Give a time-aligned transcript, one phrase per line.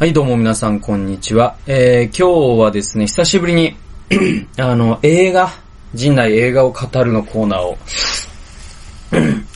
[0.00, 1.58] はい、どうも皆さん、こんにちは。
[1.66, 3.76] えー、今日はですね、久しぶりに、
[4.56, 5.50] あの、映画、
[5.92, 7.76] 陣内映画を語るのコーナーを、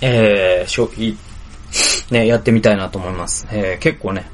[0.03, 1.17] えー、しょ、い、
[2.11, 3.47] ね、やってみたいなと思います。
[3.51, 4.31] えー、結構ね、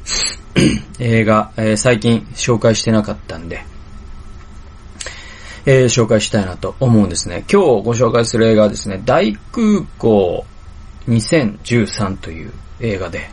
[0.98, 3.62] 映画、えー、最近紹介してなかったんで、
[5.64, 7.44] えー、紹介したいなと思うんですね。
[7.48, 10.44] 今日ご紹介する映画はですね、大空港
[11.06, 13.30] 2013という映画で、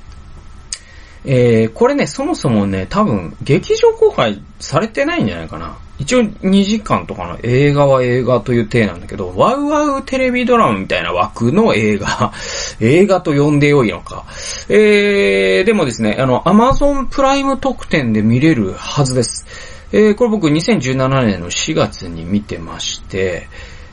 [1.25, 5.77] えー、これね、そもそもね、多分、劇場公開されてないんじゃないかな。
[5.99, 12.31] 一応2時間とかの映画は映画という体なんだけど、ワウワウテレビドラマみたいな枠の映画、
[12.79, 14.25] 映画と呼んでよいのか。
[14.69, 19.45] えー、でもですね、あの、アマゾンプライム特典で見れるはずです。
[19.91, 23.47] えー、これ僕2017年の4月に見てまして、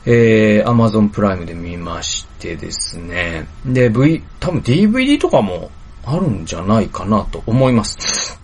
[0.05, 3.47] えー、アマゾンプライムで見ましてですね。
[3.65, 5.71] で、V、多分 DVD とかも
[6.05, 8.39] あるんじゃないかなと思います。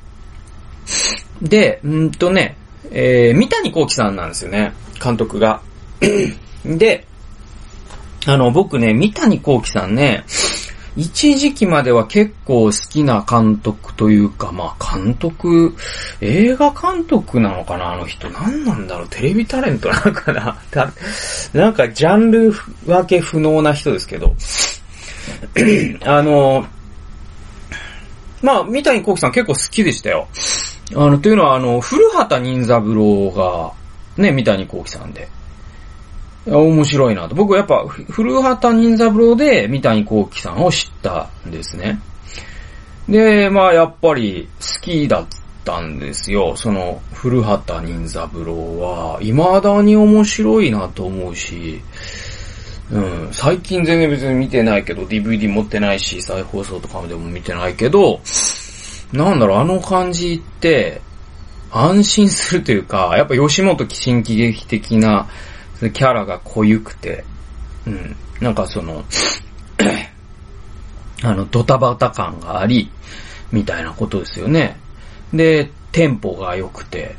[1.42, 2.58] で、んーとね、
[2.92, 5.62] えー、三谷幸喜さんなんですよね、監督が。
[6.66, 7.06] で、
[8.28, 10.24] あの、僕ね、三谷幸喜さんね、
[10.98, 15.74] 一時期までは結構好きな監督というか、まあ監督、
[16.20, 18.30] 映画監督なのかなあの人。
[18.30, 20.58] 何なんだろうテレビタレントなのかな
[21.54, 22.52] なんかジャンル
[22.86, 24.36] 分け不能な人ですけど。
[26.06, 26.66] あの、
[28.42, 30.28] まあ、三谷幸喜さん結構好きでしたよ。
[30.96, 33.72] あの、というのは、あの、古畑任三郎が、
[34.18, 35.28] ね、三谷幸喜さんで。
[36.48, 37.36] 面白いなと。
[37.36, 42.00] 僕はやっぱ、古畑任三郎で三谷幸喜さんを知ったんですね。
[43.08, 45.26] で、まあ、やっぱり好きだっ
[45.64, 46.56] たんですよ。
[46.56, 51.82] その、古畑任三郎は、未だに面白いなと思うし、
[53.32, 58.20] 最近全然別に見てないけど、DVD 持ってないし、再放送とかでも見てないけど、
[59.14, 61.02] なんだろう、あの感じって、
[61.72, 65.30] 安心するというか、やっぱ吉本新喜劇的な
[65.80, 67.24] キャラが濃ゆくて、
[67.88, 69.06] うん、なんかその、
[71.24, 72.92] あの、ドタバタ感があり、
[73.54, 74.78] みたいなことですよね。
[75.34, 77.16] で、テンポが良くて、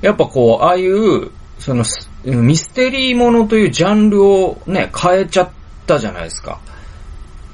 [0.00, 1.84] やっぱこう、ああいう、その、
[2.24, 5.50] ミステリーものというジャンルをね、変えちゃっ
[5.86, 6.60] たじゃないですか。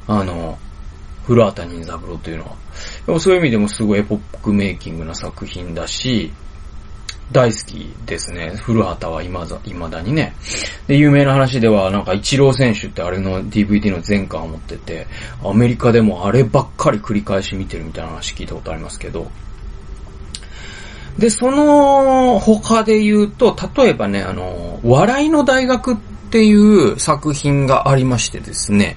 [0.07, 0.59] あの、
[1.27, 2.57] 古畑任三郎というのは。
[3.07, 6.33] でもそういう意味でもすごいエポックメイキングな作品だし、
[7.31, 8.55] 大好きですね。
[8.57, 10.35] 古畑は今だ、未だにね。
[10.87, 15.07] で、有名な話では、なんか、一郎選手ってあれの DVD の全巻を持ってて、
[15.45, 19.31] アメリカでもあればっかり繰り返し見てるみたいな話聞いたことありますけど。
[21.19, 25.97] で、その他で言うと、例えばね、あの、笑いの大学っ
[26.31, 28.97] ていう作品がありましてですね、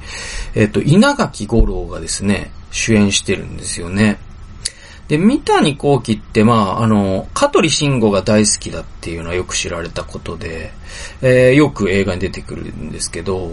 [0.54, 4.20] えっと、稲垣吾郎がですね、主演してるんですよね。
[5.08, 10.72] で、三谷幸喜って、まあ、あの、香取慎吾が大好きだっていうのはよく知られたことで、
[11.22, 13.52] えー、よく映画に出てくるんですけど、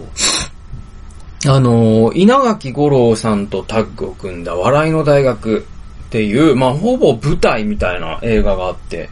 [1.47, 5.65] あの、稲垣吾郎さんとタッグを組んだ笑いの大学
[6.09, 9.11] っていう、まあ、ほぼ舞台みたいな映画があって、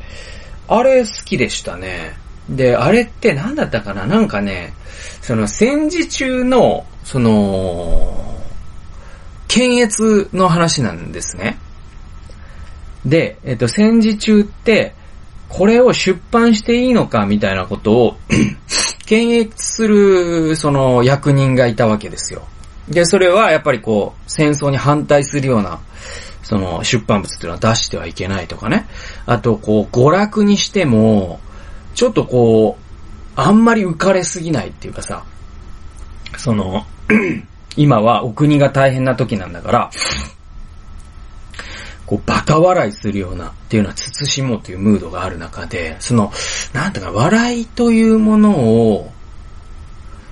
[0.68, 2.18] あれ好きでしたね。
[2.50, 4.08] で、あれって何だったかな？
[4.08, 4.74] なんかね、
[5.22, 8.42] その戦時中の、その、
[9.48, 11.60] 検閲の話なんですね。
[13.06, 14.96] で、えっと、戦時中って、
[15.50, 18.18] これを出版していいのかみたいなことを
[19.06, 22.42] 検閲する、その役人がいたわけですよ。
[22.90, 25.80] で、それはやっぱりこう、戦争に反対するような、
[26.48, 28.88] その出版物っていうのは出してはいけないとかね。
[29.26, 31.42] あと、こう、娯楽にしても、
[31.94, 35.26] ちょっとこう、あんまり浮かれすぎないっていうかさ、
[36.38, 36.86] その、
[37.76, 39.92] 今はお国が大変な時なんだから、
[42.06, 46.32] こう、バカ笑いするようなっていうのは慎もうというムードがある中で、その、
[46.72, 49.12] なんていうか、笑いというものを、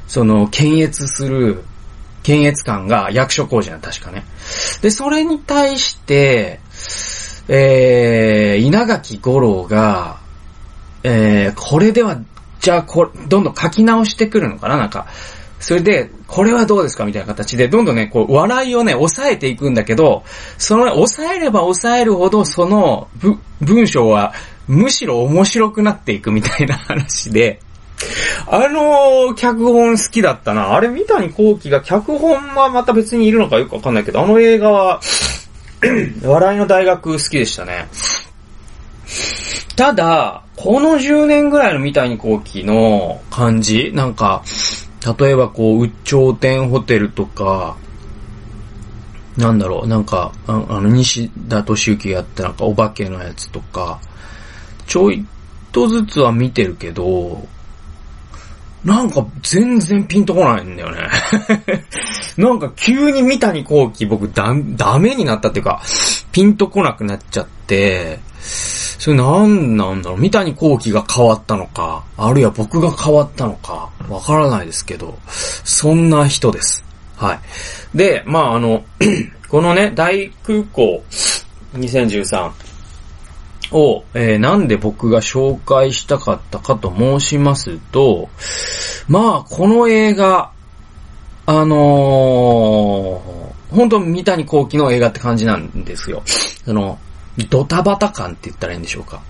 [0.07, 1.65] その、検閲する、
[2.25, 4.25] 検閲官が役所工事な確かね。
[4.81, 6.59] で、それに対して、
[7.47, 10.17] えー、稲垣吾郎が、
[11.03, 12.19] えー、これでは、
[12.59, 15.05] じゃあ、これ、どんどん書き直してくるのかななんか、
[15.59, 20.23] それで、これはどうですかみたいな形で、どんどんね、こう、笑いをね、抑えていくんだけど、
[20.57, 23.07] その、抑えれば抑えるほど、その、
[23.61, 24.33] 文章は、
[24.67, 27.59] むしろ面白くなっていくみたいな話で、
[28.47, 30.73] あの、脚本好きだったな。
[30.73, 35.01] あれ、三谷幸喜が脚本はまた別にいるのかよくわかんないけど、あの映画は、
[36.23, 37.87] 笑いの大学好きでしたね。
[39.75, 44.43] ただ、この10年ぐらいの三谷幸喜の感じなんか、
[45.19, 47.75] 例えばこう、宇頂天ホテルとか、
[49.37, 53.99] なんだろう、なんか、ああの、西田敏行やってなんかお化けのやつとか、
[54.87, 55.25] ちょい
[55.73, 57.45] とずつは見てるけど、
[58.85, 61.09] なんか全然ピンとこないんだよね。
[62.37, 65.81] なんか急に三谷幸喜僕ダダメになったっていうか、
[66.31, 70.19] ピンとこなくなっちゃって、それなんなんだろう？
[70.19, 76.85] 三谷幸喜が変わったのか、あるいは僕が変わったのか、わからないですけど、そんな人です。
[77.17, 77.97] はい。
[77.97, 78.83] で、まああの、
[79.49, 81.03] このね、大空港
[81.75, 82.51] 2013
[83.71, 88.29] を、えー、なんで僕が紹介したかったかと申しますと、
[89.07, 90.51] まあ、この映画、
[91.45, 96.23] あのー、本当三谷幸喜の映画って感じなんですよ。
[96.25, 96.99] その、
[97.49, 99.21] ドタバタ感って言ったらいいんでしょうか。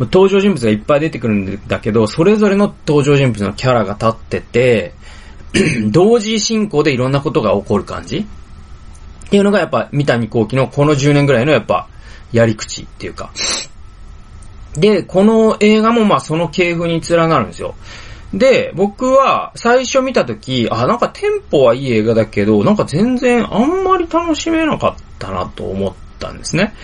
[0.00, 4.94] 登場人物がいっぱい出てくるんだけど、それぞれの登場人物のキャラが立ってて、
[5.90, 11.88] 同時進行でいろんなことが起こる感じっていうのがやっぱ三谷幸喜のこの10年ぐらいのやっぱ
[12.32, 13.30] やり口っていうか。
[14.74, 17.74] で、この映画もまあその系譜に連なるんですよ。
[18.32, 26.74] で、僕は最初見たとき、あ、なんかテンポはいい映画だけど、なんか全然あんまり楽しめなかったなと思ったんですね。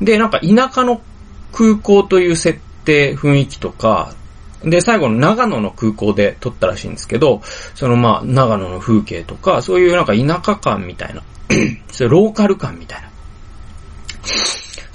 [0.00, 1.00] で、なんか田舎の
[1.52, 4.12] 空港という設定、雰囲気とか、
[4.64, 7.42] で、最後の長野の空港で撮ったらしいんですけど、
[7.76, 11.22] そのまあ、長野の風景とか、そういうなんか田舎感みたいな、
[11.92, 13.08] そういうローカル感みたいな。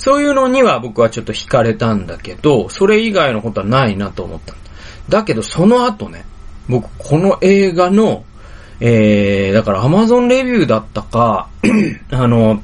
[0.04, 4.54] そういうのには僕はちょっと惹かれたんだけど、それ以外のことはないなと思った。
[5.08, 6.26] だけどその後ね、
[6.68, 8.26] 僕この映画の、
[8.82, 11.48] えー、だから Amazon レビューだったか、
[12.12, 12.62] あの、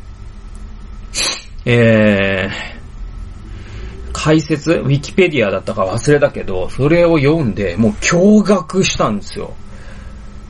[1.64, 9.54] えー、解説ウィキペディアだったか忘れたけど、それを読んで、もう驚愕したんですよ。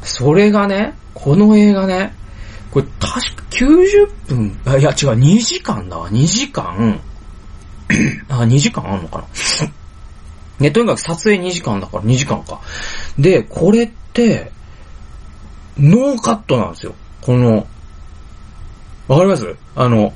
[0.02, 2.16] それがね、この映画ね、
[2.72, 7.00] これ確か90分、あ、いや違う、2時間だわ、2時間。
[8.30, 9.26] あ、2時間あんのかな。
[10.60, 12.60] ね、とにかく撮影2時間だから2時間か。
[13.18, 14.52] で、これって、
[15.78, 16.94] ノーカットなんですよ。
[17.22, 17.66] この、
[19.08, 19.56] わかります？
[19.76, 20.14] あの、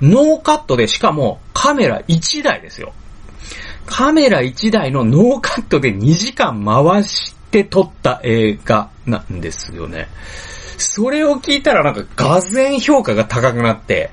[0.00, 2.92] ノーカットでしかもカメラ1台ですよ。
[3.86, 10.08] カメラ1台のノーカットで2時間回して撮った映画なんですよね。
[10.78, 14.10] それを聞いたらなんか、がぜ評価が高くなって、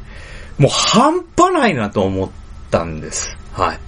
[0.58, 2.30] もう半端ないなと思っ
[2.69, 3.36] たんです。
[3.54, 3.80] はい。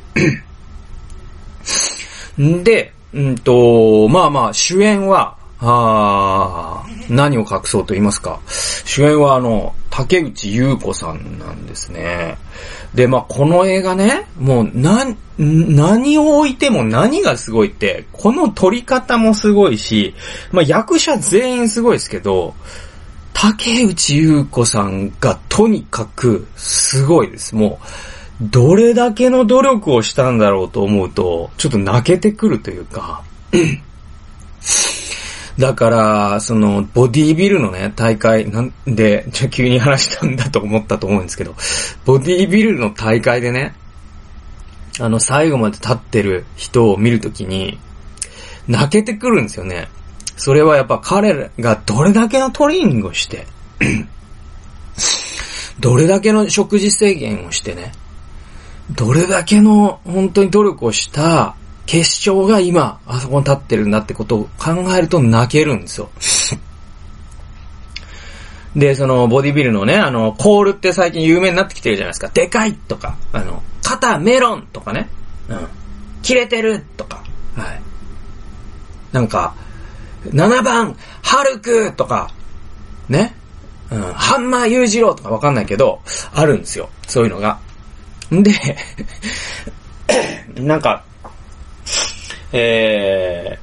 [2.64, 8.42] で、うんと、まあまあ、主演は、あ何を隠そうと言いますか。
[8.86, 12.38] 主演はあの、竹内優子さんなんですね。
[12.94, 15.06] で、まあ、この映画ね、もう、な、
[15.38, 20.14] 何を置いても何がすごいって、この撮り方もすごいし、
[20.52, 22.56] まあ、役者全員すごいですけど、
[23.34, 27.56] 竹内優子さんがとにかくすごいです。
[27.56, 27.80] も
[28.42, 33.24] う、どれだけの努力をしたんだろうと思うと、ちょっと泣けてくるというか、
[35.58, 41.56] だから、その、ボディービルのね、大会、なんで、じゃ急に話したんだと思ったと思うんですけど、
[42.06, 43.76] ボディービルの大会でね、
[45.00, 47.80] あの、最後まで立ってる人を見るときに、
[48.68, 49.90] 泣けてくるんですよね。
[50.38, 53.46] それはやっぱ彼らがどれだけのトレーニングをして、
[55.80, 57.92] どれだけの食事制限をしてね、
[58.92, 61.56] どれだけの本当に努力をした
[61.86, 66.10] 結晶が今、あそこに立ってるんだってことを考えると泣けるんですよ。
[68.76, 72.30] で、その、ボディビルのね、あの、コールって最近有名になってきてるじゃないですか。
[72.30, 75.10] でかいとか、あの、肩メロンとかね。
[75.48, 75.68] うん。
[76.24, 77.22] 切れてるとか。
[77.56, 77.82] はい。
[79.12, 79.54] なんか、
[80.30, 82.32] 7番、ハルクとか、
[83.10, 83.36] ね。
[83.92, 84.02] うん。
[84.14, 86.02] ハンマー裕次郎とかわかんないけど、
[86.34, 86.90] あるんですよ。
[87.08, 87.60] そういうのが。
[88.34, 88.52] んで、
[90.58, 91.04] なんか、
[92.52, 93.60] え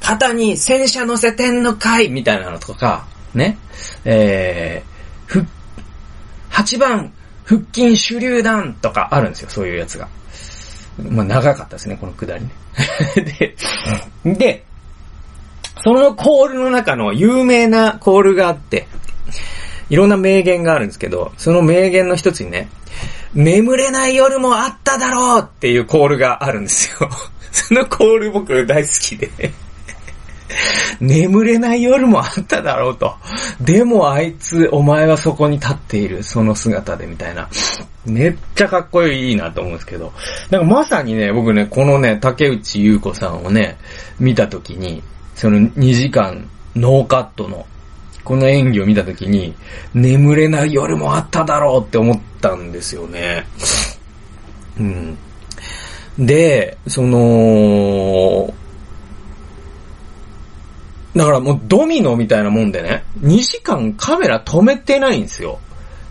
[0.00, 3.58] ー、肩に戦車乗せてんのかいみたいなのとか、ね。
[4.04, 5.46] えー、ふ、
[6.50, 7.12] 8番、
[7.44, 10.08] 腹筋手榴弾とかあるんですよ、そういうやつが。
[10.98, 12.50] まあ、長かったですね、このくだりね。
[14.24, 14.64] で、で、
[15.82, 18.86] そのコールの中の有名なコールがあって、
[19.90, 22.68] いろんな名言があるんですけど、その名言の一つにね、
[23.34, 27.08] 眠れない夜もあっただろうっていうコールがあるんですよ。
[27.50, 29.30] そのコール僕大好きで
[31.00, 33.14] 眠れない夜もあっただろうと。
[33.60, 37.48] でもあいつ、お前はそこに立っている、その姿でみたいな。
[38.04, 40.12] めっちゃかっこいいなと思うんですけど。
[40.50, 43.78] なんかまさにね、僕ね、このね、竹内優子さんをね、
[44.18, 45.02] 見たときに、
[45.34, 47.66] その2時間ノーカットの
[48.24, 49.54] この演技を見たときに、
[49.94, 53.46] 眠れない夜もあっただろうって思ったんですよね。
[54.80, 55.18] うん。
[56.18, 58.52] で、その、
[61.14, 65.60] だからもうドミノみたいなもんでね、2時間カメラ止めてないんですよ。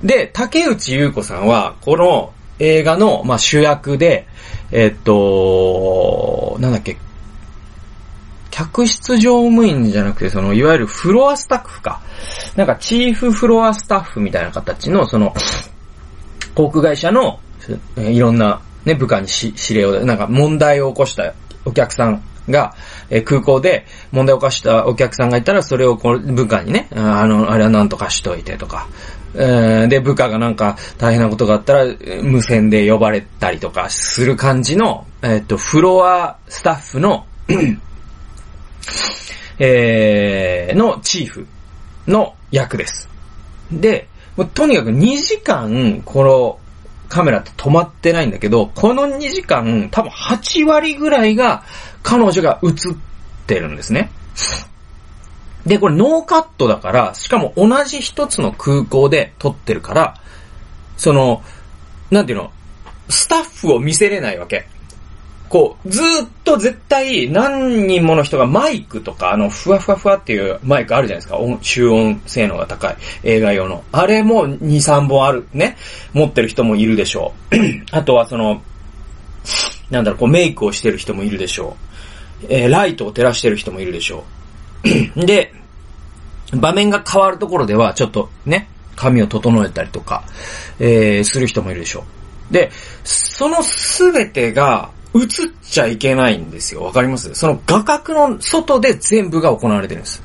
[0.04, 4.28] で、竹内優子さんは、この映画の、まあ、主役で、
[4.72, 6.98] えっと、なんだっけ、
[8.54, 12.02] 客室乗務員じゃなくて、その、いわゆるフロアスタッフか。
[12.56, 15.34] なんか、チーフフロアスタッフみたいな形の、その、
[16.54, 17.40] 航空会社の、
[17.98, 21.34] いろんな、ね、部下に指令を、なんか問題を起こした
[21.66, 22.76] お客さんが、
[23.10, 28.88] え空港で問題を起こしたお客さんがいたら、それをこう部下にね、あの、あれはなんとかしといてとか、
[29.36, 31.86] え、で、部下がなんか大変なことがあったら、
[32.22, 37.26] 無線で呼ばれたりとかする感じの、えっ、と、フロアスタッフの
[39.60, 41.48] えー、のチーフ
[42.08, 43.10] の役です。
[43.72, 46.60] で、もうとにかく2時間、この
[47.10, 51.64] カメラって止まってないんだけど、この2時間、多分8割ぐらいが
[52.02, 52.72] 彼女が映っ
[53.46, 54.12] てるんですね。
[55.66, 60.16] で、これノーカットだから、しかも同じ一つの空港で撮ってるから、
[60.98, 61.44] その、
[62.12, 62.52] なんていうの、
[63.10, 64.68] スタッフを見せれないわけ。
[65.50, 66.04] こう、ずっ
[66.44, 71.38] と絶対何人もの人がマイクとか、あの、ふわふわふわっていうマイクあるじゃないですか。
[71.38, 73.84] 音、集音性能が高い映画用の。
[73.92, 75.78] あれも2、3本ある、ね。
[76.14, 77.56] 持ってる人もいるでしょう。
[77.92, 78.62] あとはその、
[79.92, 81.78] なんだろう、こうメイクをしてる人もいるでしょ
[82.42, 82.46] う。
[82.50, 84.24] えー、ライトを照らしてる人もいるでしょ
[85.16, 85.26] う。
[85.26, 85.54] で、
[86.52, 90.24] 場面が変わるところでは、ちょっとね、髪を整えたりとか、
[90.80, 92.04] えー、する人もいるでしょ
[92.50, 92.54] う。
[92.54, 92.72] で、
[93.04, 95.28] そのすべてが、映っ
[95.62, 96.84] ちゃいけないんですよ。
[96.84, 97.34] わかります？
[97.36, 100.24] その画角の外で全部が行われてるんです。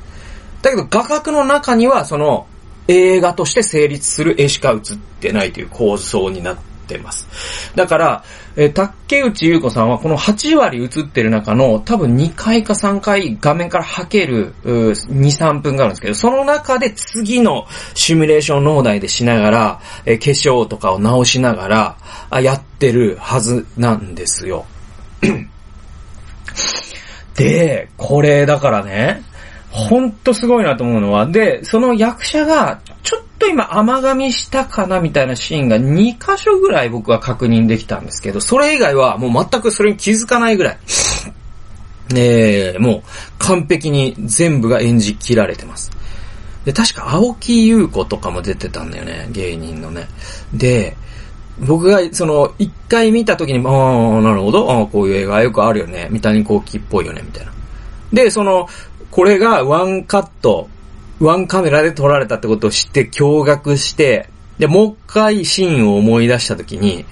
[0.61, 2.47] だけど画角の中にはその
[2.87, 7.27] 映画として成立する絵しか映ってないという構造になってます。
[7.75, 8.23] だから、
[8.55, 21.97] え、竹内優子さんはこの8割映ってる中の多分2回か3回画面から吐ける2、3分があるんですけど、その中で次のシミュレーション脳内でしながら、え、化粧とかを直しながら、
[22.31, 24.65] あやってるはずなんですよ。
[27.35, 29.23] で、これだからね、
[29.71, 40.77] ほんとすごいなと思うのは、で、その役者が、ちょっと今甘噛みしたかなみたいなシーンが2箇所ぐらい僕は確認できたんですけど、それ以外はもう全くそれに気づかないぐらい。
[42.13, 43.01] ねえ、もう
[43.37, 45.91] 完璧に全部が演じ切られてます。
[46.65, 50.07] で、確か青木優子とかも出てたんだよね、芸人のね。
[50.53, 50.97] で、
[51.59, 57.51] 僕が、その、一回見た時に、ああ、なるほど、ああ、こういう映画よくあるよね、三谷幸喜っぽいよね、みたいな。
[58.13, 58.67] で、その、
[59.11, 60.69] これがワンカット、
[61.19, 67.05] ワンカメラで撮られたってことを知って驚愕して、で、もう一回シーンを思い出した時に、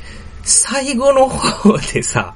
[0.48, 2.34] 最後の方でさ、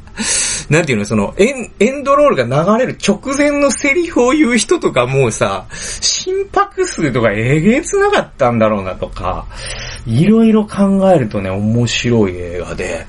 [0.69, 9.45] なんていうの、その、エン、エンドロールが流れる直前のセリフを言う人とかもうさ、心拍数とかえげつなかったんだろうなとか、
[10.05, 13.07] いろいろ考えるとね、面白い映画で。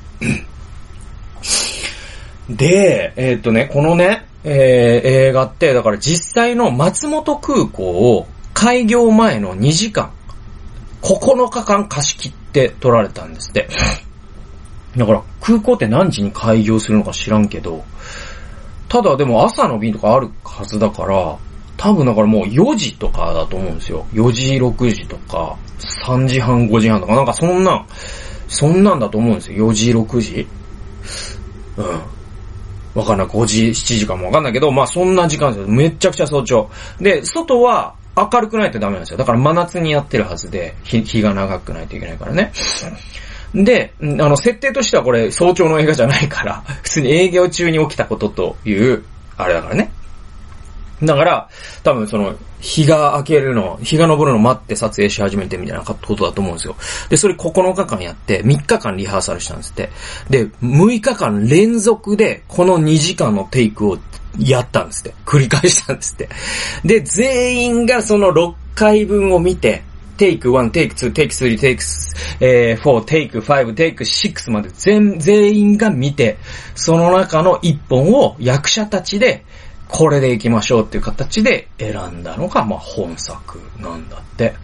[2.48, 10.12] で、えー、っとね、このね、えー、映画って、だから実際の松本空港を開業前の2時間、
[11.02, 13.68] 9日間貸し切って撮られたんですって。
[14.96, 17.84] だから空港って何時に開業するのか知らんけど、
[18.88, 21.38] ただでも朝の便とかあるはずだから、
[21.76, 24.06] 多分だからもう4時とかだと思うんですよ。
[24.12, 25.56] 4時、6時とか、
[26.06, 27.84] 3時半、5時半とか、なんかそんな、
[28.48, 29.70] そんなんだと思うんですよ。
[29.70, 30.46] 4時、6時
[31.76, 32.02] うん。
[32.94, 33.26] わかんない。
[33.26, 35.68] 5時、7時かもわかんないけど、まあそんな時間ですよ。
[35.68, 36.70] めちゃくちゃ早朝。
[37.00, 39.16] で、外は明るくないとダメなんですよ。
[39.16, 42.52] だから真夏にやってるはずで、日日が長くないといけないからね。
[43.54, 49.04] で、あの、設定としてはこれ早朝の映画じゃないから、 普通に営業中に起きたことという、
[49.36, 49.92] あれだからね。
[51.02, 51.48] だから、
[51.82, 56.76] 多分その、日が明けるの、日が昇るの待って撮影し始めてみたいなことだと思うんですよ。
[57.08, 59.90] で、それ9日間やって、3日間リハーサルしたんですって。
[60.30, 63.98] で、6日間連続で、この2時間のテイクを
[64.38, 65.14] やったんですって。
[65.26, 66.28] 繰り返したんですって。
[66.84, 69.82] で、全員がその6回分を見て、
[70.16, 71.82] テイク1、テイク2、テイク3、テイク、
[72.42, 76.38] 4、テイク5、テイク6まで全、全員が見て、
[76.74, 79.44] その中の1本を役者たちで、
[79.88, 84.54] これで行きましょうっていう形で選んだのが、まあ、本作なんだって。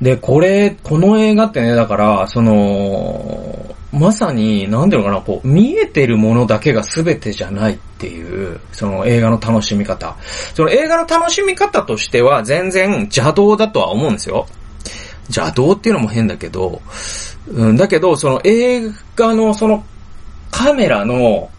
[0.00, 10.16] で、これ、この映画ってね、だから、その、まさに、なんていうのかな、こう、見えてるものだけが全てじゃないっていう、その映画の楽しみ方。
[10.54, 14.46] その映画の楽しみ方としては全然邪道だとは思うんですよ。
[15.28, 16.82] 邪道っていうのも変だけど、
[17.48, 19.84] うん、だけど、その映画のその
[20.50, 21.50] カメラの、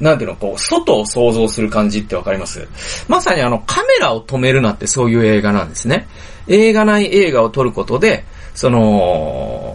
[0.00, 2.66] なんていうの、こう、外を想像する感じってわかります？
[3.08, 6.06] まさにあの、カメラを止めるなってそういう映画なんですね。
[6.46, 9.67] 映画内映画を撮ることで、その、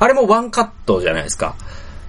[0.00, 1.54] あれもワンカットじゃないですか。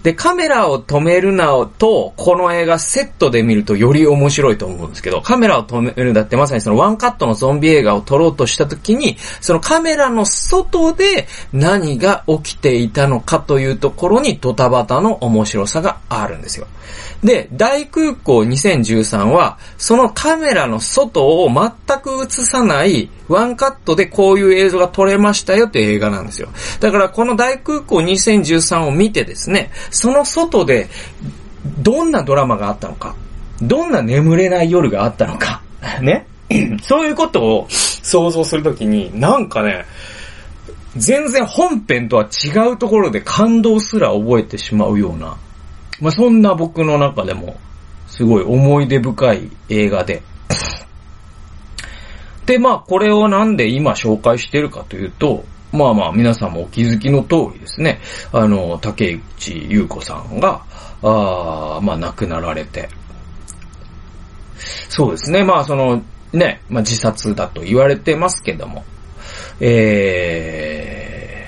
[0.03, 16.67] で、カメラを止めるなと、この映画セットで見るとより面白いと思うんですけど、カメラを止めるんだってまさにそのワンカットのゾンビ映画を撮ろうとした時に、そのカメラの外で何が起きていたのかというところにドタバタの面白さがあるんですよ。
[17.24, 26.50] で、大空港2013は、そのカメラの外を全く映さないワンカットでこういう映像が撮れましたよっていう映画なんですよ。
[26.79, 30.90] だからこの大空港2013を見てですね、その外で
[31.84, 33.16] どんなドラマがあったのか、
[33.62, 35.62] どんな眠れない夜があったのか、
[36.02, 36.26] ね？
[36.82, 39.86] そういうことを想像するときに、なんかね、
[40.98, 45.38] 全然本編とは違うところで感動すら覚えてしまうような、
[46.02, 47.58] まあ、そんな僕の中でも、
[48.08, 50.22] すごい思い出深い映画で。
[52.46, 58.00] で、まあ、これをなんで今紹介してるかというと、まあまあ、皆さんもお気づきの通りですね、
[58.34, 60.63] あの、竹内優子さんが、
[61.01, 62.90] あまあ、亡くなられて。
[64.90, 68.84] そうですね、まあ、その、ね、まあ、自殺だと言われてますけども、
[69.60, 71.48] え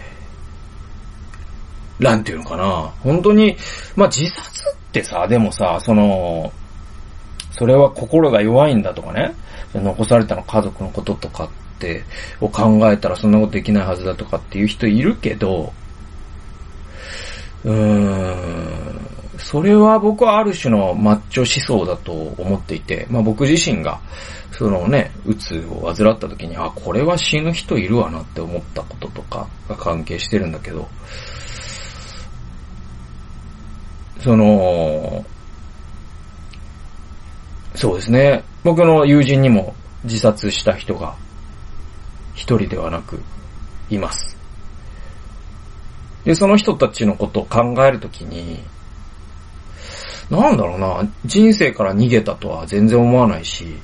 [2.00, 2.94] ー、なんていうのかな。
[3.02, 3.58] 本当に、
[3.96, 6.52] まあ、自殺ってさ、でもさ、その、
[7.52, 9.36] それは心が弱いんだとかね、
[9.74, 11.50] 残されたの家族のこととかっ
[11.84, 12.04] て、
[12.40, 15.74] を考えたらそんなことできないはずだとかっていう人いるけど、
[17.66, 24.00] うーん、それは僕はある種のマッチョ思想だと思っていて、まあ僕自身が、
[24.52, 30.88] そのね、うつを患った時に、あ、これは死ぬ人いるわなって思ったこととかが関係してるんだけど、
[34.20, 35.26] その、
[37.76, 38.44] そうですね。
[38.64, 41.16] 僕の友人にも自殺した人が
[42.34, 43.22] 一人ではなく
[43.90, 44.38] います。
[46.24, 48.64] で、その人たちのことを考えるときに、
[50.30, 53.76] なんだろうな、人生から逃げたとは全然思わないし、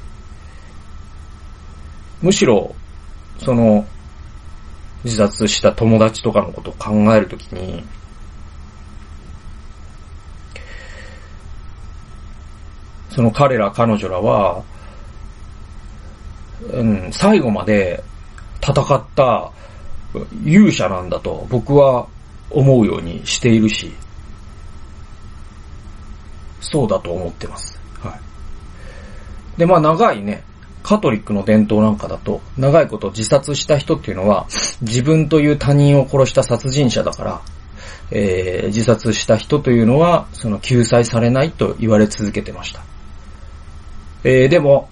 [2.21, 2.75] むしろ、
[3.37, 3.85] その、
[5.03, 7.83] 自殺した友達とかのことを考えるときに、
[13.09, 14.63] その彼ら彼女らは、
[16.71, 18.03] うん、最後まで
[18.61, 19.51] 戦った
[20.45, 22.07] 勇者なんだと僕は
[22.49, 23.93] 思うようにしているし、
[26.59, 27.79] そうだと思ってます。
[28.01, 28.17] は
[29.57, 29.59] い。
[29.59, 30.43] で、まあ長いね、
[30.83, 34.47] カトリックの伝統なんかだと、長いこと自殺した人っていうのは、
[34.81, 37.41] 自分という他人を殺した殺人者だから、
[38.11, 42.81] えー、自殺した人というのは、その救済されないと言われ続けてました。
[44.23, 44.89] えー、でも、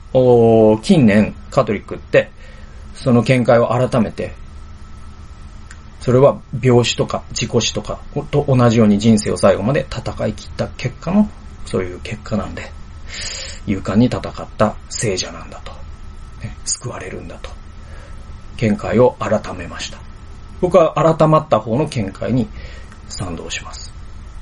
[0.83, 2.31] 近年カトリックって、
[2.97, 4.33] その見解を改めて、
[6.01, 7.99] それは病死とか自己死とか
[8.31, 11.29] と同じように人生を最後まで戦い切った結果の、
[11.65, 12.71] そういう結果なんで、
[13.65, 15.71] 勇敢に戦った聖者なんだと、
[16.41, 17.49] ね、救われるんだと、
[18.57, 19.99] 見解を改めました。
[20.61, 22.47] 僕は改まった方の見解に
[23.09, 23.93] 賛同します。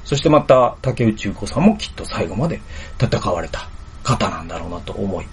[0.04, 2.62] そしてまた竹内優子さんもきっと最後まで
[3.00, 3.70] 戦われた。
[4.06, 5.26] 方なんだろうなと思い。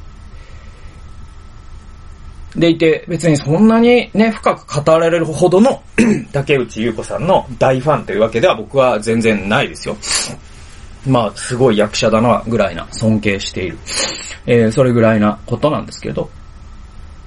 [2.56, 5.82] でいて、別にそんなにね、深く語られるほどの
[6.32, 9.96] 竹内優子さんの大ファンというわけでは僕は全然ないですよ。
[11.06, 13.78] まあ、すごい役者だな、ぐらいな、尊敬している。
[14.46, 16.30] えー、それぐらいなことなんですけど。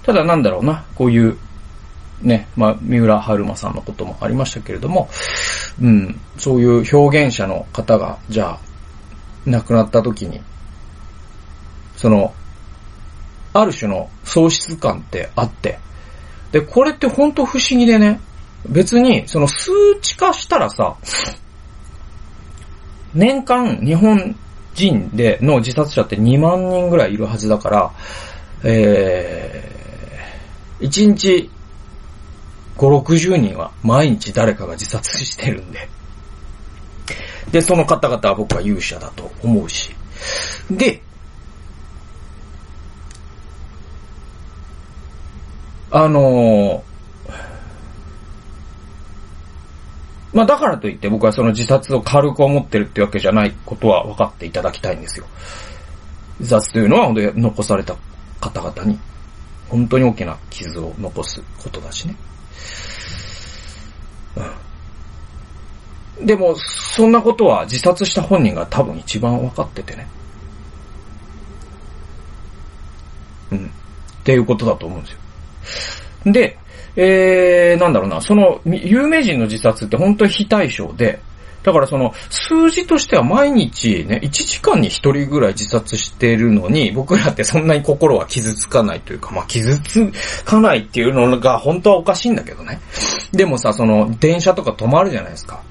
[0.03, 1.38] ただなんだろうな、こういう、
[2.21, 5.09] ね、まあ、三浦春馬さんのこともありましたけれども、
[5.81, 8.59] うん、そういう表現者の方が、じゃあ、
[9.45, 10.41] 亡くなった時に、
[11.97, 12.33] その、
[13.57, 15.79] ある種の喪失感ってあって、
[16.51, 18.19] で、これってほんと不思議でね、
[18.67, 20.97] 別に、その数値化したらさ、
[23.13, 24.35] 年間日本
[24.73, 27.91] 人での自殺者って2万人ぐらいいるはずだから、
[28.63, 31.49] えー、1日
[32.75, 35.87] 5、60人は毎日誰かが自殺してるんで。
[37.51, 39.95] で、その方々は僕は勇者だと思うし。
[40.69, 41.01] で、
[45.91, 46.84] あの
[50.34, 55.26] まあだからといって僕はその自殺を軽く思ってるってわけじゃないことは分かっていただきたいんですよ。
[56.39, 57.95] 自殺というのは本当に残された
[58.41, 59.00] 方々に
[59.69, 62.15] 本当に大きな傷を残すことだしね。
[66.19, 66.26] うん。
[66.26, 70.08] でも、そんなことは自殺した本人が多分一番分かっててね。
[73.52, 73.65] うん。
[73.65, 75.19] っていうことだと思うんですよ。
[76.25, 76.58] で、
[76.95, 81.19] えー、なんだろうな、その、有名人の自殺って本当に非対称で、
[81.63, 90.12] だからその、数字としては毎日ね、1時間に1人ぐらい自殺してるのに、僕らってそんなに心は傷つかないというか、まあ傷つ
[90.45, 92.80] かないっていうのが本当はおかしいんだけどね。
[93.32, 95.63] でもさ、その、電車とか止まるじゃないですか。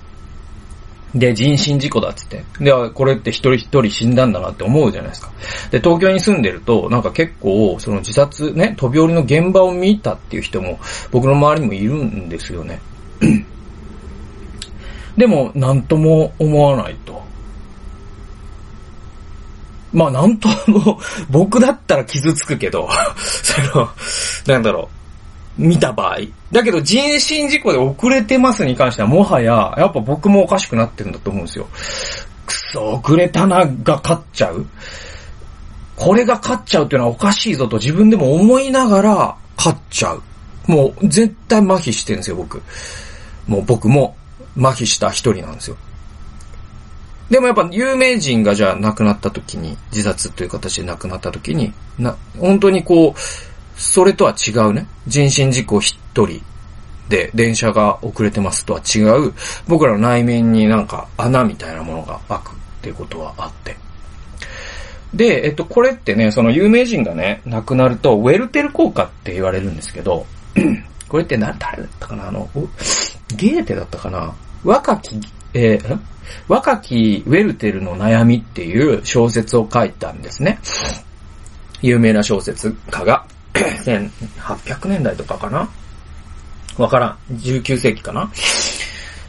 [1.15, 2.45] で、人身事故だっつって。
[2.59, 5.31] で、これって一人一人死んだんだなって思うじゃないですか。
[5.71, 10.81] で、東京に住んでると、なんか結構、その自殺ね、飛び降りの現場を見たっていう人も、
[11.13, 12.81] 僕の周りにもいるんですよね。
[15.17, 17.23] でも、なんとも思わないと。
[19.93, 20.99] まあ、なんとも、
[21.31, 23.89] 僕だったら傷つくけど、 その、
[24.47, 25.04] なんだろう。
[25.57, 26.19] 見た場合。
[26.53, 31.69] だけど人身事故で遅れてますに関してはもはや、やっぱ僕もおかしくなってるんだと思うんですよ。
[32.47, 34.67] くそ、遅れたなが勝っちゃう。
[35.97, 40.23] これが勝っちゃうっていうのはおかしいぞと自分でも思いながら勝っちゃう。
[40.67, 42.63] もう絶対麻痺してるんですよ、僕。
[43.47, 44.17] もう僕も
[44.57, 45.77] 麻痺した一人なんですよ。
[47.31, 53.21] でもやっぱ有名人がじゃあ亡くなった時に、自殺という形で亡くなった時に、な、本当にこう、
[53.77, 54.87] それとは違うね。
[55.07, 56.41] 人身事故一人
[57.09, 59.33] で電車が遅れてますとは違う、
[59.69, 63.77] 僕らの内面になんか穴みたいなものが開くっていうことはあって。
[65.13, 70.27] で、えっと、これってね、その有名人がね、亡くなると、ウェルテル効果って言われるんですけど、
[71.09, 72.29] これってな、誰だったかな？
[72.29, 72.49] あの、
[73.37, 74.35] ゲーテだったかな？
[74.65, 75.21] 若き、
[75.53, 75.99] えー、
[76.49, 80.59] 若きウェルテルの悩みっていう小説を書いたんですね。
[81.81, 83.25] 有名な小説家が。
[83.85, 85.69] 1800年代とかかな？
[86.77, 87.19] わからん。
[87.37, 88.31] 19世紀かな？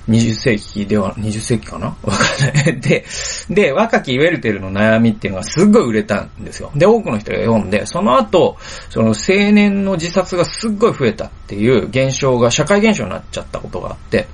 [0.09, 1.87] ?20 世紀では、20世紀かな？
[1.87, 2.79] わかんない。
[2.81, 3.05] で、
[3.49, 6.71] で、若きウェルテルの悩みっていうのがすっごい売れたんですよ。
[6.75, 8.57] で、多くの人が読んで、その後、
[8.89, 14.27] その青年の自殺がすっごい増えたっていう現象が社会現象になっちゃったことがあって、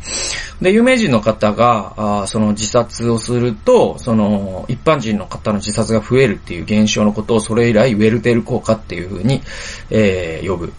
[0.61, 9.41] で、有名人の方が、あその自殺をすると、その、一般人の方の自殺が増えるっていう現象のことをそれ以来ウェルテル効果っていう風に、
[9.89, 10.73] えー、呼ぶ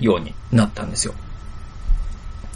[0.00, 1.14] ようになったんですよ。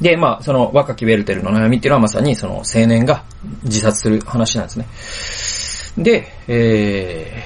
[0.01, 3.25] で、まあ、その若きウェルテルの悩みっていうのはまさにその青年が
[3.63, 6.05] 自殺する話なんですね。
[6.05, 7.45] で、え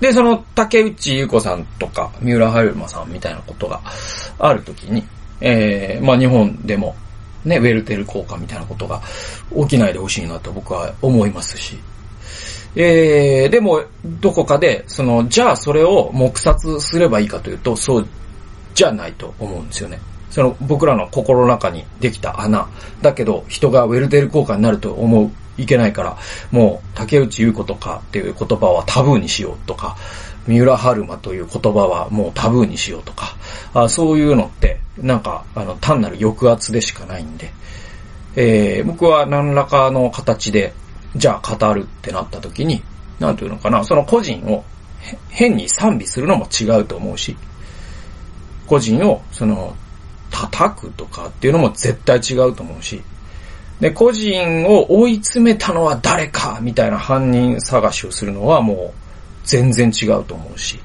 [0.00, 3.80] ー、で、その竹内優子さんとか三浦春馬さんみたいなことが
[4.38, 5.04] あるときに、
[5.40, 6.94] えー、まあ日本でも
[7.44, 9.00] ね、ウェルテル効果みたいなことが
[9.62, 11.78] 起きないでほしいなと僕は思いますし、
[12.74, 18.08] えー、でも、どこかで、その、じゃあそれを黙殺すればいいかというと、そう
[18.76, 19.98] じゃないと思うんですよね。
[20.30, 22.68] その、僕らの心の中にできた穴。
[23.00, 26.18] だけど、人がウェルテル効果になると思う、いけないから、
[26.52, 29.96] もう、竹内優子とかっていう言葉はタブーにしようとか、
[30.46, 33.34] 三浦春馬という言葉はもうタブーにしようとか、
[33.72, 37.50] あそういうのって、なんか、あの、単なる抑圧でしかないんで、
[38.36, 40.74] えー、僕は何らかの形で、
[41.16, 42.82] じゃあ語るってなった時に、
[43.18, 44.64] なんていうのかな、その個人を
[45.30, 47.36] 変に賛美するのも違うと思うし、
[48.66, 49.74] 個人を、その、
[50.30, 53.02] 叩くとかっていうのも絶対違うと思うし、
[53.80, 59.06] で、個人を追い詰めたのは誰かみたいな犯人探しをするのはもう
[59.44, 60.80] 全然違うと思うし、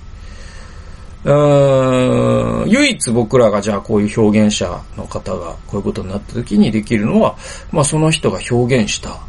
[1.23, 7.37] うーん、唯一僕らがじゃあこういう表現者の方がこういうことになった時にできるのは、
[7.71, 9.19] まあその人が表現した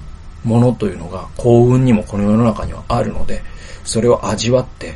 [0.44, 3.42] ものというのが幸運にもこの世の中にはあるので、
[3.84, 4.94] それを味わって、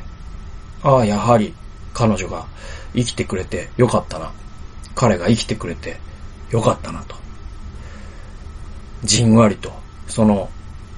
[0.83, 1.55] ああ、やはり
[1.93, 2.47] 彼女が
[2.97, 4.33] 生きてくれてよかったな。
[4.95, 5.99] 彼が生きてくれて
[6.51, 7.15] よかったなと。
[9.05, 9.71] じんわりと
[10.09, 10.49] その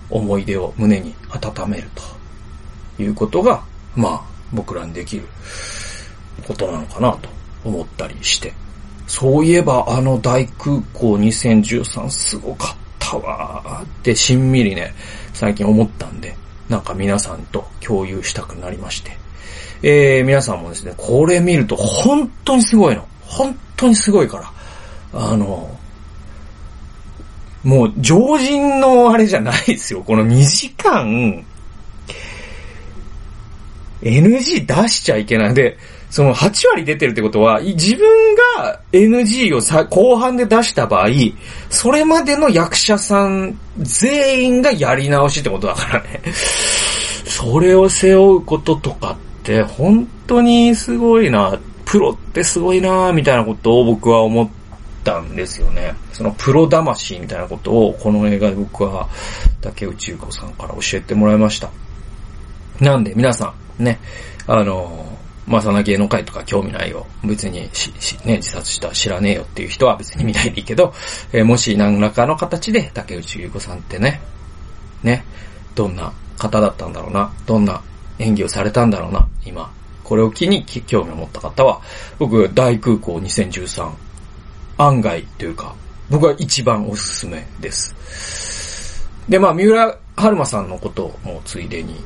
[0.09, 1.91] 思い出を胸に温める
[2.97, 3.63] ということが、
[3.95, 5.25] まあ僕らにできる
[6.47, 7.29] ことなのかなと
[7.65, 8.53] 思ったりして。
[9.09, 14.95] そういえばあの大空港2013すごかったわーってしんみりね、
[15.33, 16.37] 最近思ったんで、
[16.69, 19.17] なんか皆さんと共有したくなりまして。
[19.83, 23.07] えー、皆さんもですね、これ見ると本当にすごいの。
[23.23, 24.53] 本当にすごいから。
[25.13, 25.79] あの、
[27.65, 30.03] もう常人のあれじゃないですよ。
[30.03, 31.45] この2時間、
[34.03, 35.55] NG 出しちゃいけない。
[35.55, 35.77] で、
[36.11, 41.09] その8割出てるってことは、自分が NG をさ後半で出した場合、
[41.69, 46.23] それまでの役者さん全員がやり直しってことだからね。
[47.27, 49.28] それを背負うこととかっ
[49.63, 54.49] 本当にすごいな、プロってすごいな、みたいなことを僕は思っ
[55.05, 55.95] たんですよね。
[56.13, 59.09] そのプロ魂みたいなことをこの映画で僕は
[59.61, 61.71] 竹内優子さんから教えてもらいました。
[62.81, 63.99] なんで皆さんね、
[64.47, 67.07] あの、まあ、そんな芸能界とか興味ないよ。
[67.25, 70.93] 別にし、し、ね、自殺した知らねえよっていう人は別に見ないでいいけど、
[71.33, 74.21] えー、もし何らかの形で竹内優子さんってね、
[75.03, 75.25] ね、
[75.75, 77.83] どんな方だったんだろうな、どんな
[78.19, 79.71] 演技をされたんだろうな、今。
[80.05, 81.81] これを機に興味を持った方は、
[82.19, 83.91] 僕、大空港2013、
[84.79, 85.75] 案外というか、
[86.09, 89.07] 僕は一番おすすめです。
[89.29, 92.03] で、まあ、三浦春馬さんのこともついでに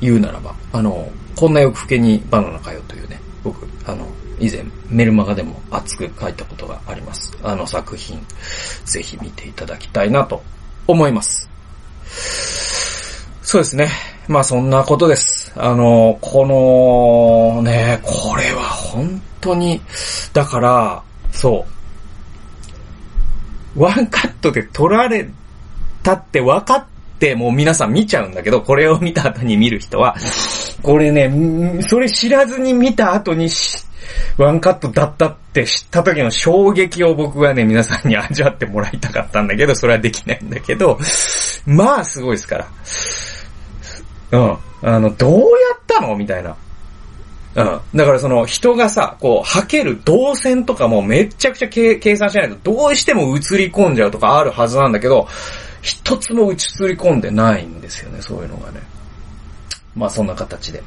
[0.00, 4.06] 言うならば、あの、こんな夜更けにバナナかよというね、僕、あの、
[4.40, 7.36] 以前メルマガでも熱く書いたことがあります。
[7.42, 8.26] あの作品、
[8.84, 10.42] ぜひ見ていただきたいなと
[10.86, 11.48] 思います。
[13.42, 13.90] そうですね。
[14.30, 15.52] まあそんなことです。
[15.56, 19.80] あの、この、ね、これは本当に、
[20.32, 21.66] だから、そ
[23.76, 23.82] う。
[23.82, 25.28] ワンカットで撮られ
[26.04, 26.86] たって分かっ
[27.18, 30.14] てもう皆さん見ちゃうんだけど、これを見た後に見る人は、
[30.80, 33.48] これね、それ知らずに見た後に
[34.38, 41.00] ワンカットだったって知った時の衝撃を僕はね、皆さんに味わってもらいたかったんだけど、それはできないんだけど、
[41.66, 42.68] まあすごいですから。
[44.32, 44.56] うん。
[44.82, 45.44] あの、どうや
[45.76, 46.56] ったのみたいな。
[47.56, 47.80] うん。
[47.94, 55.26] だからその人がさ、こう、吐ける動線とかもめちゃくちゃ計算しないとどうしても映り込んじゃうとかあるはずなんだけど、
[55.82, 58.80] 一つも映り込んでないんですよね、そういうのがね。
[59.96, 60.82] まあそんな形で。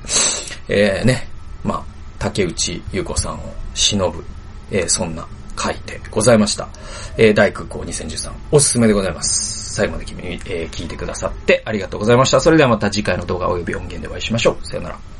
[0.69, 1.27] えー、ね、
[1.63, 1.83] まあ、
[2.19, 3.39] 竹内優子さんを
[3.73, 4.23] 忍ぶ、
[4.71, 6.67] えー、そんな回でございました。
[7.17, 9.62] えー、大空港2013、おすすめでございます。
[9.73, 12.39] 最後まで君、えー、聞いてくださってありがとうございました。
[12.39, 14.65] それではまた次回の動画及び音源でお会いしましょう。
[14.65, 15.12] さよなら。